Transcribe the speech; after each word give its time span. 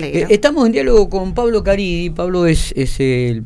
Eh, 0.00 0.26
estamos 0.30 0.66
en 0.66 0.72
diálogo 0.72 1.08
con 1.08 1.34
Pablo 1.34 1.62
Caridi. 1.62 2.10
Pablo 2.10 2.46
es, 2.46 2.72
es 2.76 2.98
el 3.00 3.44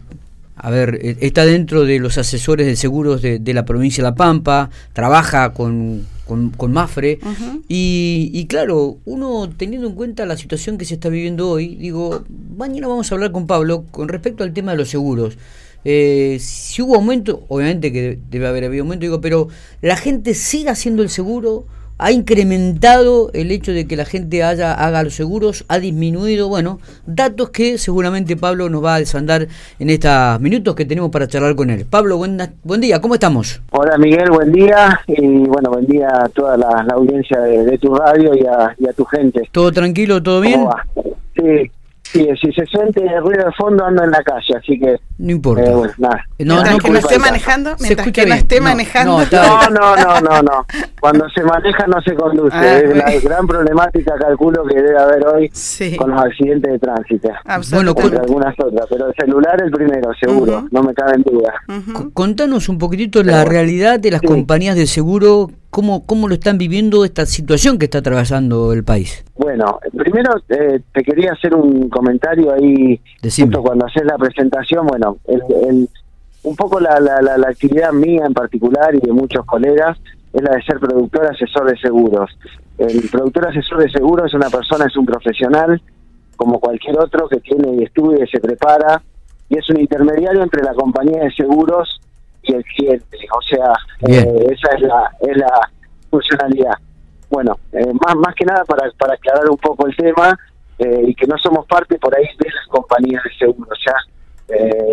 a 0.62 0.70
ver, 0.70 0.98
e, 1.02 1.16
está 1.20 1.44
dentro 1.44 1.84
de 1.84 1.98
los 1.98 2.18
asesores 2.18 2.66
de 2.66 2.76
seguros 2.76 3.22
de, 3.22 3.40
la 3.54 3.64
provincia 3.64 4.02
de 4.02 4.10
La 4.10 4.14
Pampa, 4.14 4.70
trabaja 4.92 5.52
con, 5.52 6.06
con, 6.26 6.72
Mafre, 6.72 7.18
y, 7.66 8.30
y, 8.32 8.46
claro, 8.46 8.98
uno 9.04 9.50
teniendo 9.56 9.88
en 9.88 9.94
cuenta 9.94 10.26
la 10.26 10.36
situación 10.36 10.78
que 10.78 10.84
se 10.84 10.94
está 10.94 11.08
viviendo 11.08 11.50
hoy, 11.50 11.76
digo, 11.76 12.24
mañana 12.56 12.88
vamos 12.88 13.10
a 13.10 13.14
hablar 13.14 13.32
con 13.32 13.46
Pablo 13.46 13.84
con 13.90 14.08
respecto 14.08 14.44
al 14.44 14.52
tema 14.52 14.72
de 14.72 14.78
los 14.78 14.90
seguros. 14.90 15.38
Eh, 15.84 16.36
si 16.40 16.82
hubo 16.82 16.94
aumento, 16.96 17.44
obviamente 17.48 17.90
que 17.90 18.18
debe 18.30 18.46
haber 18.46 18.64
habido 18.64 18.84
aumento, 18.84 19.02
digo, 19.02 19.20
pero 19.20 19.48
la 19.80 19.96
gente 19.96 20.34
sigue 20.34 20.68
haciendo 20.68 21.02
el 21.02 21.08
seguro, 21.08 21.64
ha 22.00 22.12
incrementado 22.12 23.30
el 23.34 23.50
hecho 23.50 23.72
de 23.72 23.86
que 23.86 23.94
la 23.94 24.04
gente 24.04 24.42
haya, 24.42 24.72
haga 24.72 25.02
los 25.02 25.14
seguros, 25.14 25.64
ha 25.68 25.78
disminuido, 25.78 26.48
bueno, 26.48 26.78
datos 27.06 27.50
que 27.50 27.76
seguramente 27.76 28.36
Pablo 28.36 28.70
nos 28.70 28.82
va 28.82 28.94
a 28.94 28.98
desandar 28.98 29.46
en 29.78 29.90
estos 29.90 30.40
minutos 30.40 30.74
que 30.74 30.86
tenemos 30.86 31.10
para 31.10 31.28
charlar 31.28 31.54
con 31.54 31.68
él. 31.68 31.84
Pablo, 31.88 32.16
buen, 32.16 32.38
buen 32.64 32.80
día, 32.80 33.00
¿cómo 33.00 33.14
estamos? 33.14 33.60
Hola 33.70 33.98
Miguel, 33.98 34.30
buen 34.30 34.50
día 34.50 35.00
y 35.06 35.44
bueno, 35.46 35.70
buen 35.70 35.86
día 35.86 36.08
a 36.08 36.28
toda 36.30 36.56
la, 36.56 36.86
audiencia 36.94 37.38
de, 37.40 37.78
tu 37.78 37.94
radio 37.94 38.34
y 38.34 38.46
a, 38.46 38.74
y 38.78 38.88
a, 38.88 38.92
tu 38.92 39.04
gente. 39.04 39.48
¿Todo 39.52 39.70
tranquilo, 39.70 40.22
todo 40.22 40.40
bien? 40.40 40.64
Sí, 41.36 41.70
Sí, 42.12 42.28
si 42.40 42.52
se 42.52 42.66
siente 42.66 43.00
ruido 43.20 43.44
de 43.44 43.52
fondo 43.52 43.84
ando 43.84 44.02
en 44.02 44.10
la 44.10 44.20
calle, 44.24 44.56
así 44.58 44.78
que... 44.80 44.96
No 45.18 45.30
importa. 45.30 45.62
Eh, 45.62 45.74
bueno, 45.74 45.92
nada. 45.98 46.24
No, 46.40 46.54
mientras 46.54 46.72
no, 46.72 46.78
que 46.78 46.90
no 46.90 46.98
esté 46.98 47.18
manejando, 47.20 47.76
mientras 47.78 48.10
que 48.10 48.26
no 48.26 48.34
esté 48.34 48.60
manejando... 48.60 49.18
No, 49.30 49.70
no, 49.70 49.96
no, 49.96 50.20
no, 50.20 50.42
no, 50.42 50.66
Cuando 51.00 51.28
se 51.30 51.44
maneja 51.44 51.86
no 51.86 52.02
se 52.02 52.14
conduce. 52.14 52.56
Ah, 52.56 52.78
es 52.78 52.96
la 52.96 53.30
gran 53.30 53.46
problemática, 53.46 54.14
calculo, 54.18 54.64
que 54.64 54.74
debe 54.74 54.98
haber 54.98 55.24
hoy 55.24 55.52
con 55.96 56.10
los 56.10 56.20
accidentes 56.20 56.72
de 56.72 56.78
tránsito. 56.80 57.28
Bueno, 57.70 57.94
con... 57.94 58.16
algunas 58.16 58.54
otras, 58.58 58.86
pero 58.90 59.06
el 59.06 59.14
celular 59.14 59.62
el 59.62 59.70
primero, 59.70 60.10
seguro, 60.18 60.66
no 60.70 60.82
me 60.82 60.92
cabe 60.94 61.14
en 61.14 61.22
duda. 61.22 61.54
Contanos 62.12 62.68
un 62.68 62.78
poquitito 62.78 63.22
la 63.22 63.44
realidad 63.44 64.00
de 64.00 64.10
las 64.10 64.22
compañías 64.22 64.74
de 64.74 64.88
seguro 64.88 65.50
¿Cómo, 65.70 66.04
¿Cómo 66.04 66.26
lo 66.26 66.34
están 66.34 66.58
viviendo 66.58 67.04
esta 67.04 67.26
situación 67.26 67.78
que 67.78 67.84
está 67.84 67.98
atravesando 67.98 68.72
el 68.72 68.82
país? 68.82 69.24
Bueno, 69.36 69.78
primero 69.96 70.32
eh, 70.48 70.80
te 70.92 71.02
quería 71.04 71.32
hacer 71.32 71.54
un 71.54 71.88
comentario 71.88 72.52
ahí, 72.52 73.00
justo 73.22 73.62
cuando 73.62 73.86
haces 73.86 74.04
la 74.04 74.18
presentación, 74.18 74.86
bueno, 74.88 75.18
el, 75.28 75.88
un 76.42 76.56
poco 76.56 76.80
la, 76.80 76.98
la, 76.98 77.20
la, 77.20 77.48
actividad 77.48 77.92
mía 77.92 78.24
en 78.26 78.34
particular 78.34 78.94
y 78.94 78.98
de 78.98 79.12
muchos 79.12 79.44
colegas 79.46 79.96
es 80.32 80.42
la 80.42 80.56
de 80.56 80.62
ser 80.62 80.80
productor 80.80 81.26
asesor 81.26 81.70
de 81.70 81.78
seguros. 81.78 82.36
El 82.76 83.08
productor 83.08 83.48
asesor 83.48 83.78
de 83.78 83.90
seguros 83.90 84.26
es 84.26 84.34
una 84.34 84.50
persona, 84.50 84.86
es 84.86 84.96
un 84.96 85.06
profesional, 85.06 85.80
como 86.34 86.58
cualquier 86.58 86.98
otro 86.98 87.28
que 87.28 87.38
tiene 87.40 87.76
y 87.76 87.84
estudia 87.84 88.24
y 88.24 88.28
se 88.28 88.40
prepara, 88.40 89.02
y 89.48 89.58
es 89.58 89.70
un 89.70 89.78
intermediario 89.78 90.42
entre 90.42 90.62
la 90.62 90.74
compañía 90.74 91.22
de 91.24 91.32
seguros 91.32 92.00
y 92.42 92.54
el 92.54 92.64
cliente. 92.64 93.18
O 93.36 93.42
sea, 93.42 93.72
eh, 94.08 94.46
esa 94.50 94.74
es 94.76 94.82
la, 94.82 95.10
es 95.20 95.36
la 95.36 95.70
funcionalidad. 96.10 96.74
Bueno, 97.28 97.58
eh, 97.72 97.92
más, 98.04 98.16
más 98.16 98.34
que 98.34 98.44
nada 98.44 98.64
para, 98.64 98.90
para 98.98 99.14
aclarar 99.14 99.48
un 99.48 99.56
poco 99.56 99.86
el 99.86 99.96
tema 99.96 100.36
eh, 100.78 101.02
y 101.06 101.14
que 101.14 101.26
no 101.26 101.38
somos 101.38 101.66
parte 101.66 101.98
por 101.98 102.16
ahí 102.16 102.24
de 102.38 102.50
las 102.50 102.66
compañías 102.68 103.22
de 103.22 103.30
seguro. 103.34 103.68
O 103.70 103.76
sea, 103.76 103.94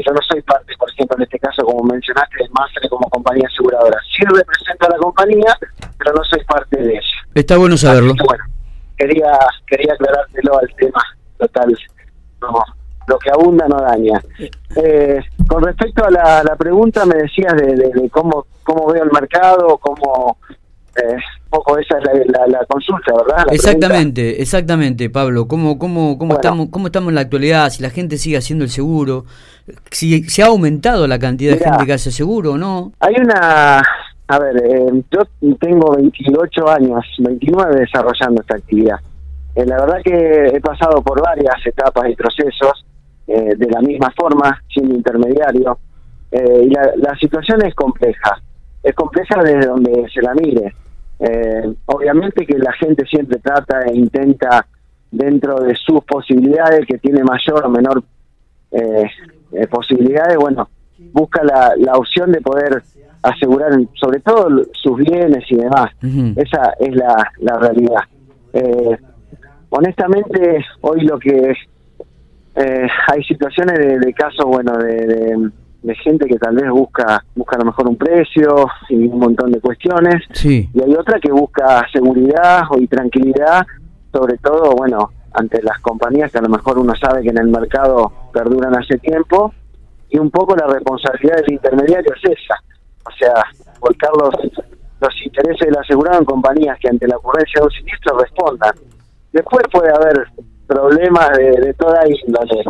yo 0.06 0.14
no 0.14 0.20
soy 0.22 0.40
parte, 0.44 0.72
por 0.78 0.88
ejemplo, 0.92 1.18
en 1.18 1.24
este 1.24 1.40
caso, 1.40 1.64
como 1.64 1.84
mencionaste, 1.84 2.44
de 2.44 2.50
Mafre 2.52 2.88
como 2.90 3.10
compañía 3.10 3.48
aseguradora. 3.52 3.98
Sí 4.16 4.24
represento 4.24 4.86
a 4.86 4.90
la 4.90 4.98
compañía, 4.98 5.58
pero 5.98 6.14
no 6.14 6.24
soy 6.26 6.44
parte 6.46 6.78
de 6.80 6.92
ella. 6.92 7.18
Está 7.34 7.58
bueno 7.58 7.76
saberlo. 7.76 8.14
bueno, 8.24 8.44
quería, 8.96 9.32
quería 9.66 9.94
aclarártelo 9.94 10.60
al 10.60 10.76
tema 10.76 11.02
total. 11.40 11.76
No, 12.40 12.64
lo 13.08 13.18
que 13.18 13.32
abunda 13.32 13.68
no 13.68 13.78
daña. 13.78 14.22
Eh, 14.76 15.20
con 15.48 15.64
respecto 15.64 16.04
a 16.06 16.12
la, 16.12 16.56
pregunta, 16.58 17.06
me 17.06 17.16
decías 17.16 17.54
de, 17.56 18.10
cómo, 18.12 18.46
cómo 18.64 18.92
veo 18.92 19.04
el 19.04 19.12
mercado, 19.12 19.78
cómo... 19.78 20.38
Eh, 20.96 21.18
poco 21.50 21.78
esa 21.78 21.98
es 22.00 22.28
la, 22.28 22.66
consulta, 22.68 23.14
¿verdad? 23.14 23.46
exactamente, 23.52 24.42
exactamente, 24.42 25.10
Pablo. 25.10 25.48
¿Cómo, 25.48 25.78
cómo, 25.78 26.18
cómo, 26.18 26.34
estamos, 26.34 26.70
¿Cómo 26.70 26.88
estamos 26.88 27.10
en 27.10 27.16
la 27.16 27.22
actualidad? 27.22 27.70
Si 27.70 27.82
la 27.82 27.90
gente 27.90 28.18
sigue 28.18 28.38
haciendo 28.38 28.66
el 28.66 28.72
seguro, 28.72 29.26
si 29.92 30.24
se 30.24 30.44
ha 30.44 30.48
aumentado 30.48 31.08
la 31.08 31.20
cantidad 31.20 31.54
de 31.54 31.64
gente 31.64 31.86
que 31.86 31.94
hace 31.94 32.12
seguro 32.12 32.54
o 32.54 32.58
no. 32.58 32.92
Hay 33.00 33.16
una... 33.16 33.82
A 34.30 34.40
ver, 34.40 34.58
eh, 34.58 35.04
yo 35.10 35.22
tengo 35.58 35.96
28 35.96 36.70
años, 36.70 37.06
29 37.20 37.80
desarrollando 37.80 38.42
esta 38.42 38.56
actividad. 38.58 38.98
Eh, 39.56 39.66
la 39.66 39.80
verdad 39.80 39.98
que 40.04 40.48
he 40.48 40.60
pasado 40.60 41.02
por 41.02 41.22
varias 41.22 41.66
etapas 41.66 42.10
y 42.10 42.16
procesos 42.16 42.86
eh, 43.30 43.56
de 43.58 43.70
la 43.70 43.82
misma 43.82 44.10
forma, 44.16 44.58
siendo 44.74 44.96
intermediario. 44.96 45.78
Eh, 46.32 46.64
y 46.64 46.70
la, 46.70 47.14
situación 47.20 47.62
es 47.66 47.76
compleja, 47.76 48.42
es 48.82 48.96
compleja 48.96 49.44
desde 49.44 49.68
donde 49.68 50.08
se 50.14 50.22
la 50.22 50.34
mire. 50.34 50.74
Eh, 51.20 51.74
obviamente 51.88 52.46
que 52.46 52.58
la 52.58 52.72
gente 52.72 53.06
siempre 53.06 53.40
trata 53.40 53.82
e 53.82 53.96
intenta, 53.98 54.66
dentro 55.12 55.60
de 55.60 55.76
sus 55.76 56.06
posibilidades, 56.06 56.86
que 56.86 57.00
tiene 57.00 57.22
mayor 57.24 57.66
o 57.66 57.70
menor 57.70 58.02
posibilidades, 59.70 60.38
bueno, 60.38 60.70
busca 61.12 61.44
la, 61.44 61.74
la 61.78 61.94
opción 61.94 62.32
de 62.32 62.42
poder 62.42 62.84
asegurar 63.24 63.72
sobre 63.94 64.20
todo 64.20 64.64
sus 64.74 64.98
bienes 64.98 65.44
y 65.50 65.56
demás. 65.56 65.92
Esa 66.36 66.74
es 66.80 66.96
la, 66.96 67.32
la 67.40 67.58
realidad. 67.58 68.04
honestamente, 69.70 70.66
hoy 70.82 71.02
lo 71.02 71.18
que 71.18 71.54
eh, 72.58 72.88
hay 73.08 73.24
situaciones 73.24 73.78
de, 73.78 74.14
casos, 74.14 74.46
bueno, 74.46 74.74
de, 74.78 75.52
gente 76.04 76.26
que 76.26 76.38
tal 76.38 76.56
vez 76.56 76.70
busca 76.70 77.24
busca 77.36 77.56
a 77.56 77.60
lo 77.60 77.66
mejor 77.66 77.88
un 77.88 77.96
precio 77.96 78.68
y 78.90 79.08
un 79.08 79.20
montón 79.20 79.52
de 79.52 79.62
cuestiones. 79.62 80.24
Sí. 80.34 80.68
Y 80.74 80.84
hay 80.84 80.94
otra 80.96 81.20
que 81.20 81.32
busca 81.32 81.86
seguridad 81.94 82.64
y 82.78 82.88
tranquilidad, 82.88 83.66
sobre 84.12 84.38
todo, 84.40 84.72
bueno, 84.76 85.12
ante 85.34 85.62
las 85.62 85.80
compañías 85.82 86.32
que 86.32 86.40
a 86.40 86.42
lo 86.42 86.50
mejor 86.50 86.80
uno 86.80 86.94
sabe 86.96 87.22
que 87.22 87.30
en 87.30 87.38
el 87.38 87.48
mercado 87.48 88.12
perduran 88.34 88.76
hace 88.76 88.98
tiempo. 88.98 89.54
Y 90.10 90.18
un 90.18 90.32
poco 90.32 90.56
la 90.56 90.68
responsabilidad 90.68 91.38
del 91.38 91.54
intermediario 91.54 92.12
es 92.16 92.32
esa. 92.32 92.56
O 93.06 93.12
sea, 93.12 93.44
volcar 93.80 94.12
los, 94.20 94.34
los 95.00 95.26
intereses 95.26 95.68
del 95.68 95.78
asegurado 95.78 96.20
en 96.20 96.26
compañías 96.26 96.80
que 96.80 96.90
ante 96.90 97.08
la 97.08 97.18
ocurrencia 97.18 97.60
de 97.62 97.66
un 97.66 97.72
siniestro 97.72 98.18
respondan. 98.18 98.74
Después 99.32 99.64
puede 99.72 99.92
haber 99.92 100.28
problemas 100.68 101.30
de, 101.38 101.74
toda 101.74 102.02
índole. 102.08 102.64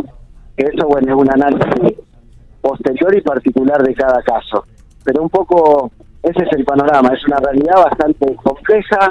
Eso, 0.55 0.87
bueno, 0.87 1.13
es 1.13 1.21
un 1.21 1.31
análisis 1.31 1.99
posterior 2.61 3.15
y 3.15 3.21
particular 3.21 3.81
de 3.83 3.93
cada 3.93 4.21
caso. 4.23 4.65
Pero 5.03 5.23
un 5.23 5.29
poco 5.29 5.91
ese 6.23 6.43
es 6.43 6.53
el 6.57 6.65
panorama, 6.65 7.13
es 7.13 7.25
una 7.25 7.37
realidad 7.37 7.83
bastante 7.83 8.35
compleja. 8.35 9.09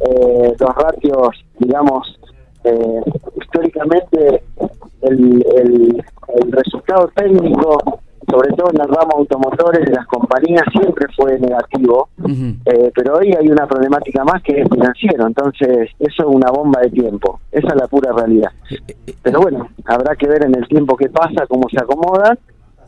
Eh, 0.00 0.54
los 0.58 0.76
ratios, 0.76 1.44
digamos, 1.58 2.18
eh, 2.64 3.02
históricamente 3.40 4.42
el, 5.02 5.44
el, 5.56 6.04
el 6.34 6.52
resultado 6.52 7.10
técnico 7.14 8.00
sobre 8.30 8.52
todo 8.52 8.70
en 8.70 8.80
el 8.80 8.88
ramo 8.88 9.16
automotores 9.16 9.84
de 9.86 9.92
las 9.92 10.06
compañías 10.06 10.62
siempre 10.70 11.06
fue 11.16 11.38
negativo, 11.38 12.10
eh, 12.66 12.90
pero 12.94 13.16
hoy 13.16 13.32
hay 13.32 13.48
una 13.48 13.66
problemática 13.66 14.22
más 14.24 14.42
que 14.42 14.60
es 14.60 14.68
financiero, 14.68 15.26
entonces 15.26 15.90
eso 15.98 16.22
es 16.22 16.26
una 16.26 16.50
bomba 16.50 16.80
de 16.80 16.90
tiempo, 16.90 17.40
esa 17.50 17.68
es 17.68 17.74
la 17.74 17.86
pura 17.86 18.12
realidad. 18.12 18.50
Pero 19.22 19.40
bueno, 19.40 19.68
habrá 19.86 20.14
que 20.16 20.28
ver 20.28 20.44
en 20.44 20.54
el 20.54 20.68
tiempo 20.68 20.96
que 20.96 21.08
pasa, 21.08 21.46
cómo 21.48 21.68
se 21.70 21.82
acomoda, 21.82 22.36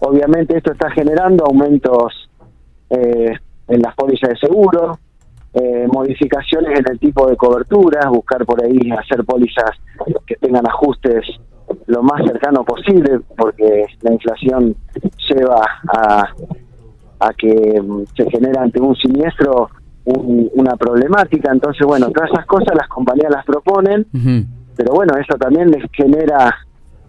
obviamente 0.01 0.57
esto 0.57 0.73
está 0.73 0.91
generando 0.91 1.47
aumentos 1.47 2.29
eh, 2.91 3.33
en 3.69 3.83
las 3.83 3.95
pólizas 3.95 4.31
de 4.31 4.37
seguro, 4.37 4.99
eh, 5.55 5.87
modificaciones 5.93 6.79
en 6.79 6.85
el 6.89 6.99
tipo 6.99 7.27
de 7.29 7.37
coberturas, 7.37 8.07
buscar 8.09 8.45
por 8.45 8.63
ahí 8.63 8.91
hacer 8.93 9.25
pólizas 9.25 9.71
que 10.27 10.37
tengan 10.37 10.67
ajustes 10.69 11.25
lo 11.87 12.03
más 12.03 12.25
cercano 12.27 12.65
posible, 12.65 13.21
porque 13.37 13.87
la 14.03 14.13
inflación 14.13 14.77
lleva 15.29 15.65
a, 15.93 16.29
a 17.21 17.33
que 17.35 17.81
mm, 17.81 18.05
se 18.17 18.31
genera 18.31 18.63
ante 18.63 18.81
un 18.81 18.95
siniestro 18.97 19.71
una 20.05 20.77
problemática. 20.77 21.53
Entonces, 21.53 21.87
bueno, 21.87 22.11
todas 22.11 22.31
esas 22.31 22.47
cosas 22.47 22.75
las 22.75 22.89
compañías 22.89 23.31
las 23.31 23.45
proponen, 23.45 24.07
pero 24.77 24.95
bueno, 24.95 25.15
eso 25.17 25.37
también 25.39 25.71
les 25.71 25.85
genera 25.93 26.55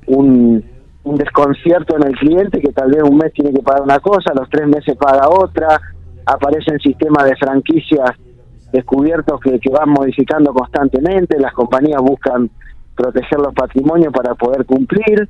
un, 0.08 0.63
un 1.04 1.16
desconcierto 1.16 1.96
en 1.96 2.08
el 2.08 2.16
cliente 2.18 2.60
que 2.60 2.72
tal 2.74 2.92
vez 2.92 3.02
un 3.04 3.18
mes 3.18 3.34
tiene 3.34 3.54
que 3.54 3.62
pagar 3.62 3.81
una 3.81 4.00
cosa, 4.00 4.34
los 4.36 4.50
tres 4.50 4.68
meses 4.68 4.96
paga 4.98 5.30
otra, 5.30 5.80
aparecen 6.25 6.80
sistemas 6.80 7.25
de 7.25 7.36
franquicias 7.38 8.12
descubiertos 8.72 9.40
que, 9.42 9.60
que 9.60 9.69
van 9.69 9.90
modificando 9.90 10.54
constantemente, 10.54 11.40
las 11.40 11.54
compañías 11.54 12.02
buscan 12.02 12.50
proteger 12.96 13.40
los 13.40 13.54
patrimonios 13.54 14.14
para 14.14 14.36
poder 14.36 14.66
cumplir. 14.66 15.28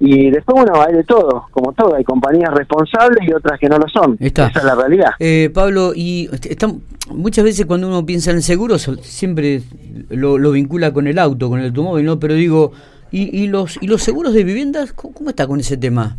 Y 0.00 0.30
después, 0.30 0.62
bueno, 0.62 0.80
hay 0.80 0.94
de 0.94 1.02
todo, 1.02 1.46
como 1.50 1.72
todo, 1.72 1.96
hay 1.96 2.04
compañías 2.04 2.54
responsables 2.54 3.28
y 3.28 3.32
otras 3.32 3.58
que 3.58 3.68
no 3.68 3.78
lo 3.78 3.88
son. 3.88 4.16
Esa 4.20 4.46
es 4.46 4.64
la 4.64 4.76
realidad. 4.76 5.10
Eh, 5.18 5.50
Pablo, 5.52 5.90
y 5.92 6.30
está, 6.48 6.68
muchas 7.10 7.44
veces 7.44 7.66
cuando 7.66 7.88
uno 7.88 8.06
piensa 8.06 8.30
en 8.30 8.42
seguros, 8.42 8.82
siempre 9.02 9.62
lo, 10.10 10.38
lo, 10.38 10.52
vincula 10.52 10.92
con 10.92 11.08
el 11.08 11.18
auto, 11.18 11.48
con 11.48 11.58
el 11.58 11.66
automóvil, 11.66 12.06
¿no? 12.06 12.20
Pero 12.20 12.34
digo, 12.34 12.70
¿Y, 13.10 13.46
los, 13.46 13.82
¿Y 13.82 13.86
los 13.86 14.02
seguros 14.02 14.34
de 14.34 14.44
viviendas? 14.44 14.92
¿Cómo, 14.92 15.30
está 15.30 15.46
con 15.46 15.60
ese 15.60 15.76
tema? 15.76 16.16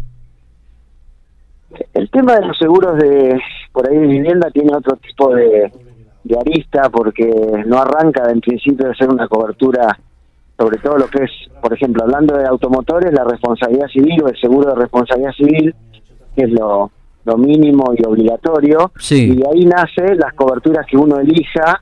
El 1.94 2.10
tema 2.10 2.36
de 2.36 2.48
los 2.48 2.58
seguros 2.58 2.98
de 2.98 3.40
por 3.72 3.88
ahí 3.88 3.96
de 3.96 4.08
vivienda 4.08 4.50
tiene 4.52 4.76
otro 4.76 4.96
tipo 4.98 5.36
de, 5.36 5.72
de 6.24 6.38
arista 6.38 6.90
porque 6.90 7.32
no 7.68 7.78
arranca 7.78 8.30
en 8.32 8.42
principio 8.42 8.88
de 8.88 8.96
ser 8.96 9.10
una 9.10 9.28
cobertura 9.28 10.00
sobre 10.60 10.78
todo 10.80 10.98
lo 10.98 11.08
que 11.08 11.24
es, 11.24 11.32
por 11.62 11.74
ejemplo, 11.74 12.04
hablando 12.04 12.36
de 12.36 12.46
automotores, 12.46 13.14
la 13.14 13.24
responsabilidad 13.24 13.88
civil 13.88 14.22
o 14.24 14.28
el 14.28 14.38
seguro 14.38 14.72
de 14.72 14.76
responsabilidad 14.76 15.32
civil, 15.32 15.74
que 16.36 16.44
es 16.44 16.52
lo, 16.52 16.92
lo 17.24 17.38
mínimo 17.38 17.94
y 17.98 18.06
obligatorio, 18.06 18.92
y 19.10 19.36
de 19.38 19.48
ahí 19.48 19.66
nace 19.66 20.16
las 20.16 20.34
coberturas 20.34 20.86
que 20.86 20.98
uno 20.98 21.18
elija 21.18 21.82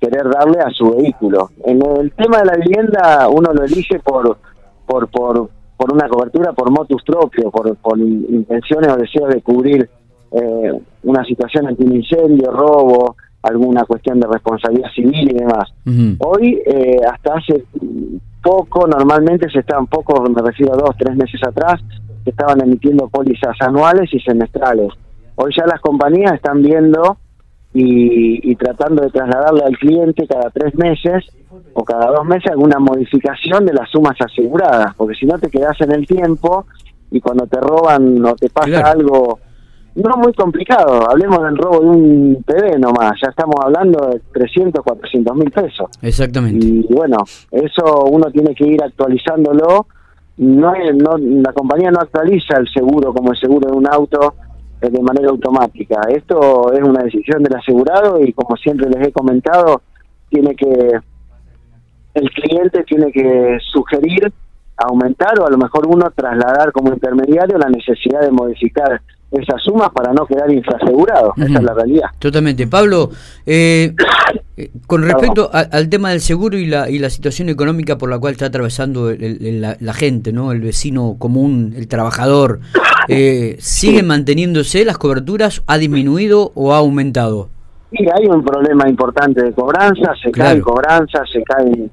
querer 0.00 0.30
darle 0.30 0.60
a 0.60 0.70
su 0.70 0.96
vehículo. 0.96 1.50
En 1.66 1.78
el 1.98 2.12
tema 2.12 2.38
de 2.38 2.46
la 2.46 2.56
vivienda 2.56 3.28
uno 3.28 3.52
lo 3.52 3.64
elige 3.64 3.98
por 3.98 4.38
por 4.86 5.08
por, 5.08 5.50
por 5.76 5.92
una 5.92 6.08
cobertura 6.08 6.52
por 6.54 6.70
motus 6.70 7.02
propio, 7.02 7.50
por, 7.50 7.76
por 7.76 7.98
intenciones 7.98 8.88
o 8.88 8.96
deseos 8.96 9.28
de 9.28 9.42
cubrir 9.42 9.90
eh, 10.32 10.72
una 11.02 11.22
situación 11.24 11.66
ante 11.66 11.84
un 11.84 11.96
incendio, 11.96 12.50
robo, 12.50 13.16
alguna 13.42 13.84
cuestión 13.84 14.20
de 14.20 14.26
responsabilidad 14.26 14.90
civil 14.94 15.30
y 15.30 15.34
demás. 15.34 15.72
Hoy, 16.18 16.60
eh, 16.66 17.00
hasta 17.10 17.34
hace 17.34 17.64
poco, 18.42 18.86
normalmente 18.86 19.50
se 19.50 19.60
estaban 19.60 19.86
poco, 19.86 20.22
me 20.28 20.42
refiero 20.42 20.74
a 20.74 20.76
dos, 20.76 20.96
tres 20.98 21.16
meses 21.16 21.40
atrás, 21.46 21.80
se 22.24 22.30
estaban 22.30 22.60
emitiendo 22.62 23.08
pólizas 23.08 23.56
anuales 23.60 24.12
y 24.12 24.20
semestrales. 24.20 24.88
Hoy 25.36 25.52
ya 25.56 25.64
las 25.66 25.80
compañías 25.80 26.34
están 26.34 26.62
viendo 26.62 27.16
y, 27.72 28.54
tratando 28.56 29.02
de 29.02 29.10
trasladarle 29.10 29.62
al 29.62 29.78
cliente 29.78 30.26
cada 30.26 30.50
tres 30.50 30.74
meses 30.74 31.24
o 31.72 31.84
cada 31.84 32.10
dos 32.10 32.26
meses 32.26 32.50
alguna 32.50 32.78
modificación 32.78 33.64
de 33.64 33.72
las 33.72 33.88
sumas 33.90 34.16
aseguradas, 34.20 34.94
porque 34.96 35.14
si 35.14 35.26
no 35.26 35.38
te 35.38 35.48
quedas 35.48 35.80
en 35.80 35.92
el 35.92 36.06
tiempo 36.06 36.66
y 37.10 37.20
cuando 37.20 37.46
te 37.46 37.60
roban 37.60 38.24
o 38.24 38.34
te 38.34 38.50
pasa 38.50 38.90
algo 38.90 39.38
no 39.94 40.16
muy 40.16 40.32
complicado, 40.32 41.10
hablemos 41.10 41.42
del 41.42 41.56
robo 41.56 41.80
de 41.80 41.86
un 41.86 42.44
TV 42.44 42.78
nomás, 42.78 43.12
ya 43.20 43.30
estamos 43.30 43.56
hablando 43.62 44.06
de 44.08 44.20
300, 44.32 44.84
400 44.84 45.36
mil 45.36 45.50
pesos. 45.50 45.88
Exactamente. 46.00 46.66
Y 46.66 46.86
bueno, 46.90 47.18
eso 47.50 48.04
uno 48.10 48.30
tiene 48.30 48.54
que 48.54 48.66
ir 48.66 48.82
actualizándolo. 48.82 49.86
No, 50.36 50.72
no 50.94 51.18
La 51.18 51.52
compañía 51.52 51.90
no 51.90 52.00
actualiza 52.00 52.56
el 52.58 52.68
seguro 52.68 53.12
como 53.12 53.32
el 53.32 53.38
seguro 53.38 53.70
de 53.70 53.76
un 53.76 53.86
auto 53.86 54.34
eh, 54.80 54.88
de 54.88 55.02
manera 55.02 55.28
automática. 55.28 56.00
Esto 56.08 56.72
es 56.72 56.80
una 56.80 57.02
decisión 57.02 57.42
del 57.42 57.58
asegurado 57.58 58.18
y 58.22 58.32
como 58.32 58.56
siempre 58.56 58.88
les 58.88 59.08
he 59.08 59.12
comentado, 59.12 59.82
tiene 60.30 60.54
que 60.54 61.00
el 62.14 62.30
cliente 62.30 62.84
tiene 62.84 63.12
que 63.12 63.58
sugerir 63.70 64.32
aumentar 64.76 65.38
o 65.38 65.46
a 65.46 65.50
lo 65.50 65.58
mejor 65.58 65.86
uno 65.86 66.10
trasladar 66.10 66.72
como 66.72 66.92
intermediario 66.92 67.58
la 67.58 67.68
necesidad 67.68 68.22
de 68.22 68.30
modificar 68.30 69.02
esas 69.30 69.62
sumas 69.62 69.90
para 69.90 70.12
no 70.12 70.26
quedar 70.26 70.50
infrasegurado. 70.50 71.32
Esa 71.36 71.58
es 71.58 71.62
la 71.62 71.74
realidad. 71.74 72.08
Totalmente. 72.18 72.66
Pablo, 72.66 73.10
eh, 73.46 73.94
eh, 74.56 74.70
con 74.86 75.02
respecto 75.02 75.50
al 75.52 75.88
tema 75.88 76.10
del 76.10 76.20
seguro 76.20 76.58
y 76.58 76.66
la, 76.66 76.90
y 76.90 76.98
la 76.98 77.10
situación 77.10 77.48
económica 77.48 77.96
por 77.96 78.10
la 78.10 78.18
cual 78.18 78.32
está 78.32 78.46
atravesando 78.46 79.12
la, 79.18 79.94
gente, 79.94 80.32
¿no? 80.32 80.52
el 80.52 80.60
vecino 80.60 81.16
común, 81.18 81.74
el 81.76 81.86
trabajador, 81.86 82.60
eh, 83.08 83.56
¿siguen 83.60 84.06
manteniéndose 84.06 84.84
las 84.84 84.98
coberturas? 84.98 85.62
¿Ha 85.66 85.78
disminuido 85.78 86.50
o 86.54 86.74
ha 86.74 86.78
aumentado? 86.78 87.48
Sí, 87.92 88.06
hay 88.12 88.26
un 88.26 88.44
problema 88.44 88.88
importante 88.88 89.42
de 89.42 89.52
cobranza, 89.52 90.12
se 90.22 90.30
cae 90.30 90.60
cobranza, 90.60 91.24
se 91.32 91.42
caen 91.42 91.90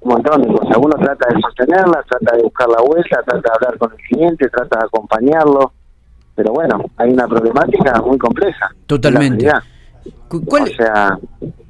un 0.00 0.08
montón 0.08 0.42
de 0.42 0.48
cosas. 0.48 0.76
Uno 0.76 0.94
trata 0.96 1.28
de 1.32 1.40
sostenerla, 1.40 2.02
trata 2.08 2.36
de 2.36 2.42
buscar 2.42 2.68
la 2.68 2.82
vuelta, 2.82 3.22
trata 3.24 3.40
de 3.40 3.54
hablar 3.54 3.78
con 3.78 3.92
el 3.92 3.98
cliente, 4.08 4.48
trata 4.48 4.78
de 4.80 4.86
acompañarlo 4.86 5.72
pero 6.34 6.52
bueno, 6.52 6.84
hay 6.96 7.10
una 7.10 7.26
problemática 7.26 8.00
muy 8.02 8.18
compleja. 8.18 8.68
Totalmente. 8.86 9.50
¿Cuál, 10.46 10.72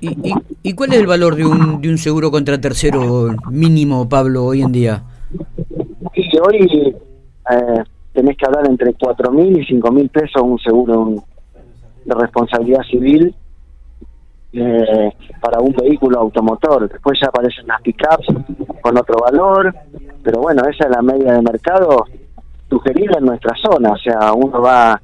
y, 0.00 0.34
y, 0.62 0.74
cuál 0.74 0.92
es 0.92 1.00
el 1.00 1.06
valor 1.06 1.34
de 1.34 1.46
un, 1.46 1.80
de 1.80 1.88
un 1.88 1.98
seguro 1.98 2.30
contra 2.30 2.60
tercero 2.60 3.28
mínimo, 3.50 4.08
Pablo, 4.08 4.44
hoy 4.44 4.62
en 4.62 4.72
día? 4.72 5.02
Sí, 6.14 6.28
hoy 6.46 6.94
eh, 7.50 7.84
tenés 8.12 8.36
que 8.36 8.46
hablar 8.46 8.66
entre 8.68 8.92
cuatro 8.94 9.32
mil 9.32 9.58
y 9.58 9.64
cinco 9.64 9.90
mil 9.90 10.08
pesos 10.10 10.42
un 10.42 10.58
seguro 10.58 11.24
de 12.04 12.14
responsabilidad 12.14 12.82
civil 12.82 13.34
eh, 14.52 15.12
para 15.40 15.60
un 15.60 15.72
vehículo 15.72 16.18
automotor. 16.18 16.88
Después 16.88 17.18
ya 17.20 17.28
aparecen 17.28 17.66
las 17.66 17.80
pickups 17.82 18.26
con 18.82 18.98
otro 18.98 19.20
valor, 19.20 19.74
pero 20.22 20.40
bueno, 20.40 20.62
esa 20.68 20.84
es 20.84 20.90
la 20.90 21.02
media 21.02 21.32
de 21.32 21.42
mercado 21.42 22.04
sugerida 22.70 23.18
en 23.18 23.26
nuestra 23.26 23.54
zona, 23.56 23.90
o 23.90 23.98
sea, 23.98 24.32
uno 24.32 24.62
va 24.62 25.00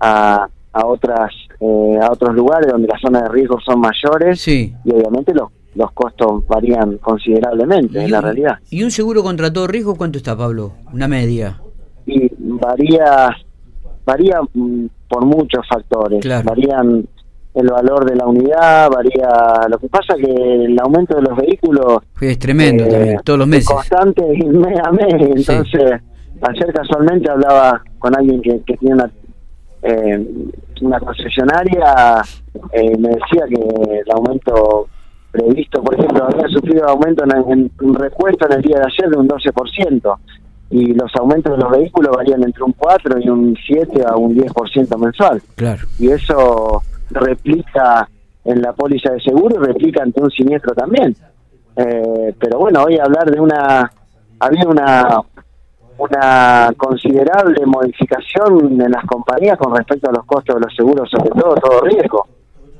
a, 0.00 0.48
a 0.72 0.86
otras 0.86 1.30
eh, 1.60 1.98
a 2.00 2.10
otros 2.10 2.34
lugares 2.34 2.72
donde 2.72 2.88
las 2.88 3.00
zonas 3.00 3.22
de 3.24 3.28
riesgo 3.28 3.60
son 3.60 3.80
mayores 3.80 4.48
y 4.48 4.74
obviamente 4.86 5.32
los 5.34 5.50
los 5.74 5.90
costos 5.92 6.46
varían 6.46 6.98
considerablemente 6.98 8.04
en 8.04 8.10
la 8.10 8.20
realidad. 8.20 8.58
¿Y 8.70 8.82
un 8.82 8.90
seguro 8.90 9.22
contra 9.22 9.52
todo 9.52 9.66
riesgo 9.66 9.94
cuánto 9.94 10.18
está, 10.18 10.36
Pablo? 10.36 10.72
Una 10.92 11.08
media. 11.08 11.60
Y 12.04 12.30
varía 12.38 13.30
varía 14.04 14.40
mm, 14.52 14.86
por 15.08 15.24
muchos 15.24 15.66
factores. 15.68 16.24
Varían 16.44 17.06
el 17.54 17.66
valor 17.68 18.08
de 18.08 18.16
la 18.16 18.26
unidad, 18.26 18.90
varía. 18.90 19.66
Lo 19.68 19.78
que 19.78 19.88
pasa 19.88 20.14
que 20.16 20.30
el 20.30 20.78
aumento 20.80 21.16
de 21.16 21.22
los 21.22 21.36
vehículos 21.36 21.98
es 22.20 22.38
tremendo 22.38 22.86
también, 22.86 23.20
todos 23.24 23.38
los 23.38 23.48
meses. 23.48 23.68
Constante 23.68 24.22
mes 24.22 24.78
a 24.82 24.92
mes, 24.92 25.14
entonces 25.14 26.00
ayer 26.42 26.72
casualmente 26.72 27.30
hablaba 27.30 27.82
con 27.98 28.16
alguien 28.16 28.42
que, 28.42 28.60
que 28.66 28.76
tiene 28.76 28.96
una, 28.96 29.10
eh, 29.82 30.26
una 30.80 31.00
concesionaria, 31.00 32.22
eh, 32.72 32.96
me 32.98 33.08
decía 33.08 33.46
que 33.48 34.00
el 34.00 34.10
aumento 34.12 34.88
previsto, 35.30 35.82
por 35.82 35.94
ejemplo, 35.94 36.24
había 36.24 36.48
sufrido 36.48 36.88
aumento 36.88 37.24
en, 37.24 37.70
repuesto 37.94 38.46
en 38.46 38.52
el 38.52 38.62
día 38.62 38.76
de 38.76 38.84
ayer 38.86 39.10
de 39.10 39.16
un 39.16 39.28
12%, 39.28 40.18
y 40.70 40.94
los 40.94 41.10
aumentos 41.16 41.56
de 41.56 41.62
los 41.62 41.70
vehículos 41.70 42.16
varían 42.16 42.42
entre 42.42 42.62
un 42.62 42.72
4 42.72 43.18
y 43.20 43.28
un 43.28 43.56
7 43.66 44.04
a 44.06 44.16
un 44.16 44.34
10% 44.34 44.98
mensual. 44.98 45.42
Claro. 45.54 45.86
Y 45.98 46.10
eso 46.10 46.82
replica 47.10 48.08
en 48.44 48.62
la 48.62 48.72
póliza 48.72 49.12
de 49.12 49.20
seguro 49.20 49.56
y 49.56 49.66
replica 49.66 50.02
ante 50.02 50.22
un 50.22 50.30
siniestro 50.30 50.74
también. 50.74 51.14
Eh, 51.76 52.34
pero 52.38 52.58
bueno, 52.58 52.84
hoy 52.84 52.98
hablar 52.98 53.30
de 53.30 53.40
una... 53.40 53.90
Había 54.40 54.66
una, 54.66 55.20
una 56.02 56.72
considerable 56.76 57.64
modificación 57.64 58.80
en 58.80 58.90
las 58.90 59.04
compañías 59.04 59.56
con 59.56 59.76
respecto 59.76 60.10
a 60.10 60.12
los 60.12 60.24
costos 60.24 60.56
de 60.56 60.60
los 60.62 60.74
seguros, 60.74 61.08
sobre 61.08 61.30
todo 61.30 61.54
todo 61.54 61.80
riesgo. 61.82 62.26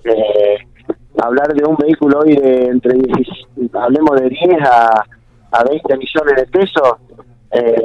Eh, 0.05 0.57
hablar 1.23 1.55
de 1.55 1.65
un 1.65 1.77
vehículo 1.77 2.19
hoy 2.19 2.35
de 2.35 2.65
entre 2.65 2.99
hablemos 3.75 4.21
de 4.21 4.29
10 4.29 4.63
a, 4.65 5.05
a 5.53 5.65
20 5.65 5.97
millones 5.97 6.37
de 6.37 6.47
pesos, 6.47 6.97
eh, 7.53 7.81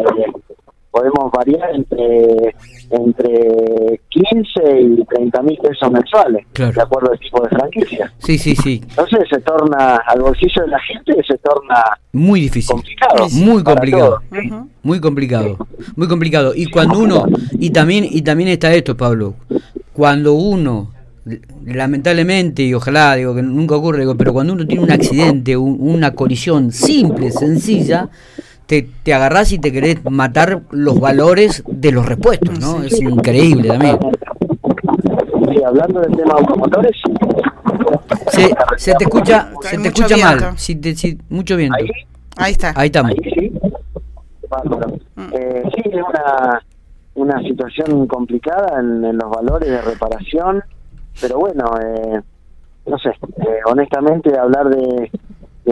podemos 0.90 1.32
variar 1.32 1.70
entre 1.76 2.56
entre 2.90 4.02
15 4.24 4.82
y 4.82 5.06
30 5.06 5.42
mil 5.44 5.58
pesos 5.58 5.92
mensuales, 5.92 6.46
de 6.54 6.82
acuerdo 6.82 7.12
al 7.12 7.20
tipo 7.20 7.42
de 7.44 7.50
franquicia. 7.50 8.14
Sí, 8.20 8.38
sí, 8.38 8.56
sí. 8.56 8.82
Entonces 8.90 9.20
se 9.30 9.40
torna, 9.42 9.98
al 10.08 10.22
bolsillo 10.22 10.64
de 10.64 10.68
la 10.70 10.80
gente 10.80 11.16
se 11.28 11.38
torna 11.38 11.84
muy 12.14 12.42
difícil, 12.42 12.76
complicado, 12.76 13.30
muy 13.32 13.64
complicado, 13.64 14.22
muy 14.84 15.00
complicado, 15.00 15.58
muy 15.96 16.08
complicado. 16.08 16.54
Y 16.56 16.66
cuando 16.70 17.00
uno, 17.00 17.26
y 17.54 17.70
también, 17.70 18.06
y 18.10 18.22
también 18.22 18.50
está 18.50 18.74
esto, 18.74 18.98
Pablo, 18.98 19.36
cuando 19.94 20.34
uno 20.34 20.92
lamentablemente, 21.66 22.64
y 22.64 22.74
ojalá, 22.74 23.16
digo 23.16 23.36
que 23.36 23.42
nunca 23.42 23.76
ocurre, 23.76 24.06
pero 24.16 24.34
cuando 24.34 24.54
uno 24.54 24.66
tiene 24.66 24.84
un 24.84 24.92
accidente, 24.92 25.58
una 25.58 26.12
colisión 26.12 26.72
simple, 26.72 27.32
sencilla, 27.32 28.10
te, 28.68 28.88
te 29.04 29.14
agarrás 29.14 29.52
y 29.54 29.60
te 29.60 29.72
querés 29.72 30.04
matar 30.10 30.62
los 30.72 31.00
valores 31.00 31.64
de 31.66 31.92
los 31.92 32.06
repuestos, 32.06 32.60
¿no? 32.60 32.84
Es 32.84 33.02
increíble 33.02 33.70
también. 33.70 33.98
Sí, 35.50 35.64
hablando 35.64 36.02
del 36.02 36.16
tema 36.16 36.34
automotores. 36.34 36.96
Se, 38.28 38.54
se 38.76 38.94
te 38.96 39.06
escucha, 39.06 39.50
se 39.62 39.78
te 39.78 39.88
escucha 39.88 40.18
mal, 40.18 40.58
si 40.58 40.76
te, 40.76 40.96
si, 40.96 41.18
mucho 41.30 41.56
viento. 41.56 41.78
¿Ahí? 42.36 42.52
está. 42.52 42.74
Ahí 42.76 42.88
estamos. 42.88 43.14
sí. 43.34 43.52
Mm. 45.16 45.34
Eh, 45.34 45.64
sí, 45.76 45.82
es 45.86 46.02
una, 46.02 46.62
una 47.16 47.42
situación 47.42 48.08
complicada 48.08 48.80
en, 48.80 49.04
en, 49.04 49.18
los 49.18 49.30
valores 49.30 49.70
de 49.70 49.82
reparación, 49.82 50.64
pero 51.20 51.40
bueno, 51.40 51.66
eh, 51.82 52.22
no 52.86 52.98
sé, 53.00 53.10
eh, 53.10 53.60
honestamente 53.66 54.38
hablar 54.38 54.70
de, 54.70 55.12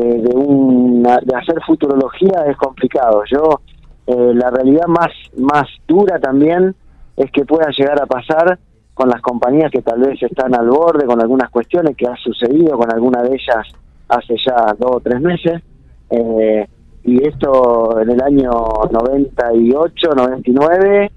de, 0.02 1.20
de 1.24 1.36
hacer 1.36 1.62
futurología 1.66 2.46
es 2.48 2.58
complicado. 2.58 3.24
Yo, 3.32 3.62
eh, 4.08 4.34
la 4.34 4.50
realidad 4.50 4.88
más, 4.88 5.10
más 5.38 5.68
dura 5.88 6.20
también 6.20 6.76
es 7.16 7.32
que 7.32 7.46
pueda 7.46 7.70
llegar 7.72 8.02
a 8.02 8.06
pasar 8.06 8.60
con 8.94 9.10
las 9.10 9.22
compañías 9.22 9.72
que 9.72 9.82
tal 9.82 10.02
vez 10.02 10.22
están 10.22 10.54
al 10.56 10.70
borde, 10.70 11.06
con 11.06 11.22
algunas 11.22 11.50
cuestiones 11.50 11.96
que 11.96 12.08
ha 12.08 12.16
sucedido 12.18 12.78
con 12.78 12.92
alguna 12.92 13.22
de 13.24 13.36
ellas 13.36 13.68
hace 14.08 14.36
ya 14.46 14.74
dos 14.78 14.98
o 14.98 15.00
tres 15.00 15.20
meses, 15.20 15.62
eh, 16.10 16.68
y 17.04 17.28
esto 17.28 18.00
en 18.00 18.12
el 18.12 18.22
año 18.22 18.52
98, 18.92 20.10
99, 20.16 21.12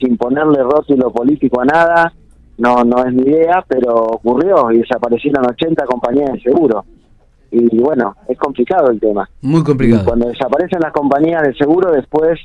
sin 0.00 0.16
ponerle 0.16 0.62
rótulo 0.62 1.10
político 1.10 1.60
a 1.60 1.64
nada, 1.64 2.12
no 2.58 2.84
no 2.84 3.04
es 3.04 3.12
mi 3.12 3.22
idea, 3.22 3.64
pero 3.66 3.94
ocurrió 3.94 4.70
y 4.70 4.78
desaparecieron 4.78 5.44
80 5.46 5.84
compañías 5.86 6.32
de 6.32 6.40
seguro. 6.40 6.84
Y 7.56 7.78
bueno, 7.78 8.16
es 8.28 8.36
complicado 8.36 8.90
el 8.90 8.98
tema. 8.98 9.30
Muy 9.42 9.62
complicado. 9.62 10.04
cuando 10.04 10.28
desaparecen 10.28 10.80
las 10.80 10.92
compañías 10.92 11.40
de 11.44 11.54
seguro, 11.54 11.92
después 11.92 12.40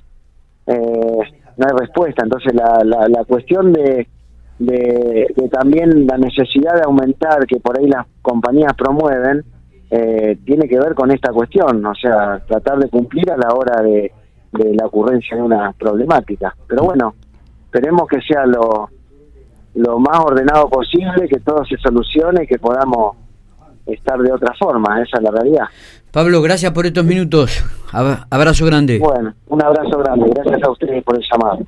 eh, 0.68 1.20
no 1.58 1.66
hay 1.66 1.78
respuesta. 1.80 2.24
Entonces 2.24 2.54
la, 2.54 2.84
la, 2.84 3.24
cuestión 3.26 3.74
de, 3.74 4.08
de, 4.60 5.50
también 5.52 6.06
la 6.06 6.20
necesidad 6.20 6.76
de 6.76 6.84
aumentar 6.86 7.48
que 7.48 7.60
por 7.60 7.80
ahí 7.80 7.88
las 7.88 8.06
compañías 8.22 8.76
promueven, 8.76 9.44
eh, 9.90 10.38
tiene 10.46 10.68
que 10.68 10.78
ver 10.78 10.94
con 10.94 11.10
esta 11.10 11.32
cuestión, 11.32 11.84
o 11.84 11.96
sea, 11.96 12.44
tratar 12.48 12.78
de 12.78 12.90
cumplir 12.90 13.32
a 13.32 13.38
la 13.38 13.52
hora 13.56 13.82
de, 13.82 14.12
de 14.52 14.76
la 14.76 14.86
ocurrencia 14.86 15.38
de 15.38 15.42
una 15.42 15.74
problemática. 15.74 16.56
Pero 16.68 16.84
bueno, 16.84 17.16
esperemos 17.66 18.08
que 18.08 18.22
sea 18.22 18.46
lo, 18.46 18.90
lo 19.74 19.98
más 19.98 20.20
ordenado 20.20 20.70
posible, 20.70 21.28
que 21.28 21.40
todo 21.40 21.66
se 21.66 21.78
solucione, 21.78 22.46
que 22.46 22.60
podamos 22.60 23.18
estar 23.94 24.20
de 24.20 24.32
otra 24.32 24.54
forma, 24.60 25.02
esa 25.02 25.18
es 25.18 25.24
la 25.24 25.32
realidad. 25.32 25.66
Pablo, 26.12 26.42
gracias 26.42 26.72
por 26.72 26.86
estos 26.86 27.06
minutos. 27.06 27.64
Abrazo 27.92 28.66
grande. 28.66 29.00
Bueno, 29.00 29.34
un 29.48 29.64
abrazo 29.64 29.98
grande, 30.00 30.32
gracias 30.34 30.64
a 30.64 30.72
ustedes 30.72 31.04
por 31.04 31.16
el 31.16 31.24
llamado. 31.32 31.60